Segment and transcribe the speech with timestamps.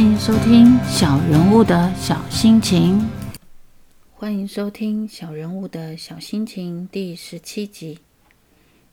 [0.00, 2.98] 欢迎收听《小人物的小心情》。
[4.14, 7.98] 欢迎收听《小人物的小心情》第十七集。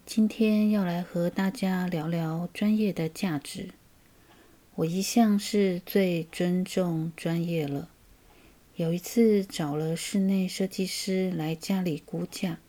[0.06, 3.70] 今天要来和大家聊聊专业的价值。
[4.76, 7.88] 我一向是最尊重专业了。
[8.76, 12.60] 有一次找了室内设计师来家里估价，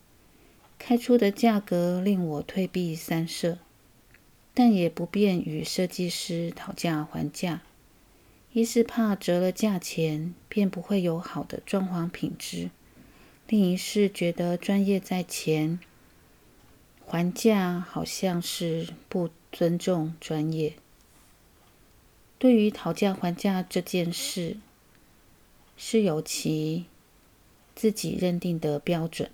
[0.78, 3.58] 开出的价格令我退避三舍，
[4.54, 7.62] 但也不便与设计师讨价还价。
[8.58, 12.70] 一是怕折了价钱，便不会有好的装潢品质；
[13.46, 15.78] 另一是觉得专业在前，
[17.06, 20.74] 还价好像是不尊重专业。
[22.36, 24.56] 对于讨价还价这件事，
[25.76, 26.86] 是有其
[27.76, 29.30] 自己认定的标准。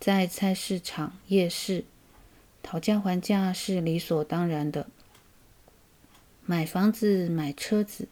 [0.00, 1.84] 在菜市场、夜市，
[2.62, 4.88] 讨价还价是理所当然的。
[6.50, 8.08] 买房子、买车子，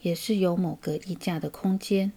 [0.00, 2.12] 也是有某个议价的空间。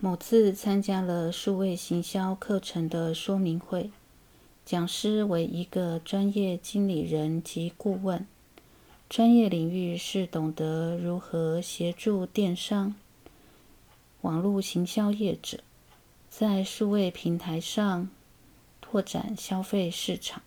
[0.00, 3.90] 某次参加了数位行销课程的说明会，
[4.66, 8.26] 讲师为一个专业经理人及顾问，
[9.08, 12.94] 专业领域是懂得如何协助电商、
[14.20, 15.60] 网络行销业者
[16.28, 18.10] 在数位平台上
[18.82, 20.42] 拓展消费市场。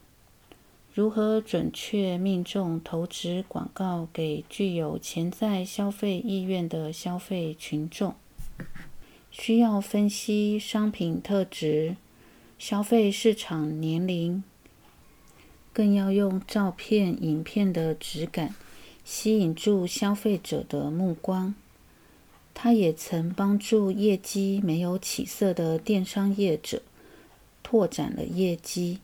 [0.93, 8.13] 如何准确命中投掷广告给具有潜在消费意愿的消费群众？
[9.31, 11.95] 需要分析商品特质、
[12.59, 14.43] 消费市场年龄，
[15.71, 18.53] 更要用照片、影片的质感
[19.05, 21.55] 吸引住消费者的目光。
[22.53, 26.81] 他也曾帮助业绩没有起色的电商业者
[27.63, 28.99] 拓展了业绩。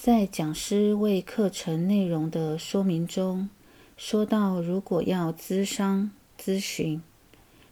[0.00, 3.50] 在讲师为课程内容的说明中，
[3.96, 7.02] 说到如果要咨商咨询，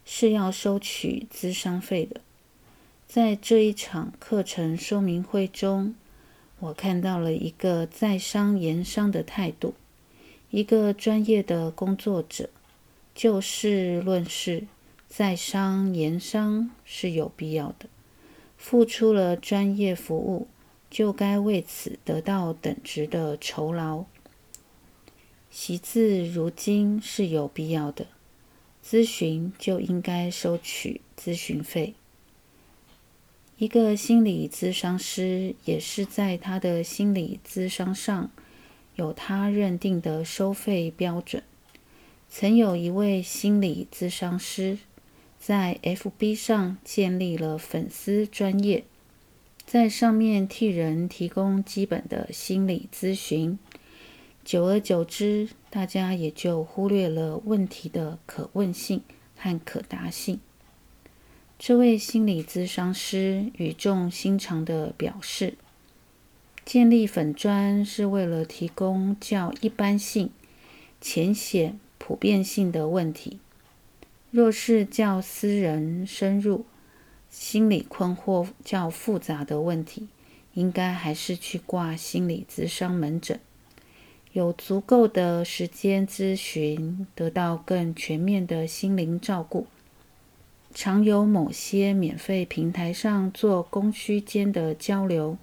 [0.05, 2.21] 是要收取咨商费的。
[3.07, 5.95] 在这一场课程说明会中，
[6.59, 9.75] 我看到了一个在商言商的态度。
[10.51, 12.51] 一个专业的工作者，
[13.15, 14.67] 就事论事，
[15.07, 17.87] 在商言商是有必要的，
[18.59, 20.49] 付出了专业服务。
[20.91, 24.05] 就该为此得到等值的酬劳。
[25.51, 28.07] 习字如今是有必要的，
[28.85, 31.95] 咨询就应该收取咨询费。
[33.59, 38.31] 一个心理咨商师也是在他的心理咨商上
[38.97, 41.43] 有他认定的收费标准。
[42.29, 44.79] 曾有一位心理咨商师
[45.39, 48.85] 在 FB 上建立了粉丝专业。
[49.67, 53.59] 在上面替人提供基本的心理咨询，
[54.45, 59.03] 久而久之，大家也就忽略了问题的可问性
[59.37, 60.39] 和可达性。
[61.59, 65.55] 这位心理咨商师语重心长地表示
[66.65, 70.31] ：“建立粉砖是为了提供较一般性、
[71.01, 73.41] 浅显、普遍性的问题。
[74.31, 76.65] 若是较私人、深入。”
[77.29, 80.09] 心理困惑较复杂的问题，
[80.55, 83.39] 应该还是去挂心理咨商门诊，
[84.33, 89.67] 有足够的时间咨询，得到更全面的心灵照顾。
[90.75, 95.37] 常有某些免费平台上做供需间的交流，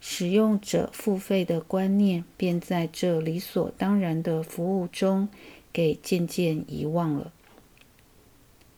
[0.00, 5.28] 使用者付费的观念便在这理所当然的服务中
[5.72, 7.32] 给渐渐遗忘了。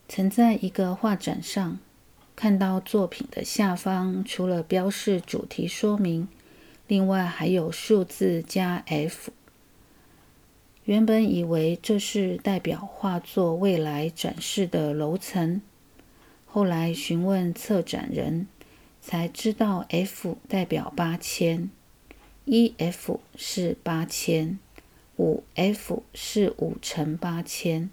[0.09, 1.79] 曾在一个画展上。
[2.41, 6.27] 看到作品的下方，除了标示主题说明，
[6.87, 9.31] 另外还有数字加 F。
[10.85, 15.61] 原本以为这是代表画作未来展示的楼层，
[16.47, 18.47] 后来询问策展人，
[19.03, 21.69] 才知道 F 代表八千，
[22.47, 24.59] 一 F 是八千，
[25.19, 27.91] 五 F 是五乘八千，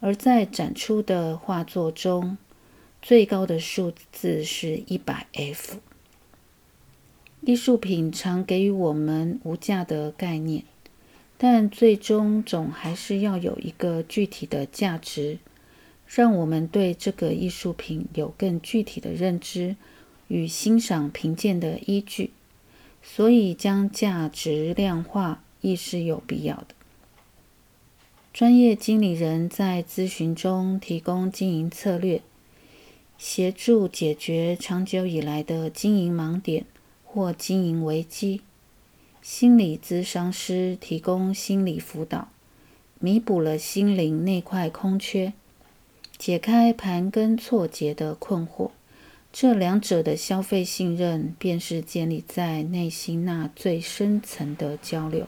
[0.00, 2.38] 而在展出的画作中。
[3.08, 5.76] 最高的数字是一百 F。
[7.42, 10.64] 艺术品常给予我们无价的概念，
[11.38, 15.38] 但最终总还是要有一个具体的价值，
[16.08, 19.76] 让我们对这个艺术品有更具体的认知
[20.26, 22.32] 与欣赏评鉴的依据。
[23.04, 26.66] 所以，将价值量化亦是有必要的。
[28.32, 32.20] 专业经理人在咨询中提供经营策略。
[33.18, 36.66] 协助解决长久以来的经营盲点
[37.04, 38.42] 或经营危机，
[39.22, 42.28] 心理咨商师提供心理辅导，
[42.98, 45.32] 弥补了心灵那块空缺，
[46.18, 48.70] 解开盘根错节的困惑。
[49.32, 55.26] 这两者的消费信任，便是建立在内心那最深层的交流，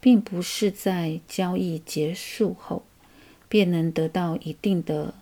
[0.00, 2.82] 并不是在交易结束后
[3.48, 5.14] 便能得到一定的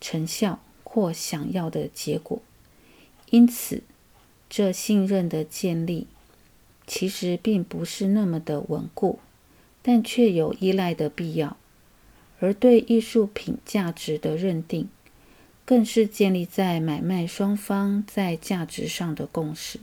[0.00, 2.40] 成效或想要的结果。
[3.30, 3.82] 因此，
[4.48, 6.06] 这信任的建立
[6.86, 9.18] 其实并不是那么的稳固。
[9.82, 11.56] 但却有依赖的必要，
[12.38, 14.90] 而对艺术品价值的认定，
[15.64, 19.80] 更是建立在买卖双方在价值上的共识。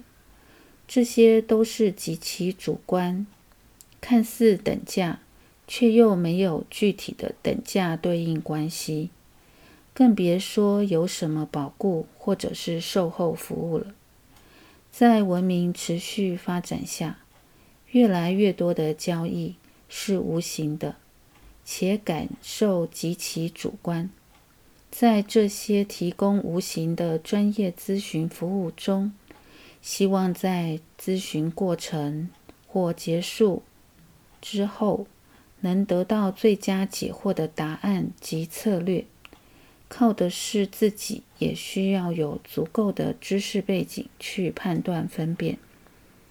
[0.88, 3.26] 这些都是极其主观，
[4.00, 5.20] 看似等价，
[5.68, 9.10] 却又没有具体的等价对应关系，
[9.98, 13.96] 更别说有什么保固或者是售后服务了。
[14.92, 17.18] 在文明持续发展下，
[17.90, 19.56] 越来越多的交易。
[19.90, 20.98] 是无形的，
[21.64, 24.10] 且感受极其主观。
[24.92, 29.14] 在这些提供无形的专业咨询服务中，
[29.82, 32.30] 希望在咨询过程
[32.68, 33.64] 或结束
[34.42, 35.08] 之后，
[35.62, 39.06] 能得到最佳解惑的答案及策略，
[39.90, 45.58] 靠的是自己，也需要有足够的知识背景去判断分辨，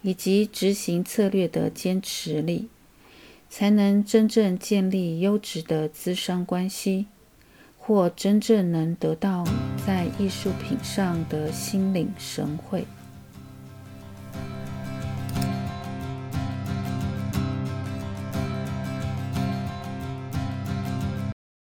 [0.02, 2.68] 以及执行策略的坚持力。
[3.48, 7.06] 才能真正建立优质的资商关系，
[7.78, 9.44] 或真正能得到
[9.86, 12.84] 在艺术品上的心领神会。